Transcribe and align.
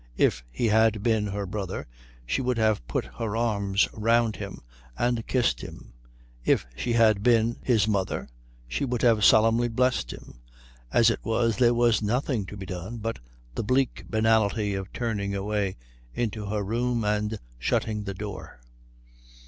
If 0.17 0.43
he 0.51 0.65
had 0.69 1.03
been 1.03 1.27
her 1.27 1.45
brother 1.45 1.85
she 2.25 2.41
would 2.41 2.57
have 2.57 2.87
put 2.87 3.05
her 3.05 3.37
arms 3.37 3.87
round 3.93 4.37
him 4.37 4.61
and 4.97 5.27
kissed 5.27 5.61
him. 5.61 5.93
If 6.43 6.65
she 6.75 6.93
had 6.93 7.21
been 7.21 7.57
his 7.61 7.87
mother 7.87 8.27
she 8.67 8.83
would 8.83 9.03
have 9.03 9.23
solemnly 9.23 9.67
blessed 9.67 10.09
him. 10.09 10.39
As 10.91 11.11
it 11.11 11.19
was 11.23 11.57
there 11.57 11.75
was 11.75 12.01
nothing 12.01 12.47
to 12.47 12.57
be 12.57 12.65
done 12.65 12.97
but 12.97 13.19
the 13.53 13.63
bleak 13.63 14.05
banality 14.09 14.73
of 14.73 14.91
turning 14.91 15.35
away 15.35 15.75
into 16.15 16.47
her 16.47 16.63
room 16.63 17.03
and 17.03 17.37
shutting 17.59 18.03
the 18.05 18.15
door. 18.15 18.59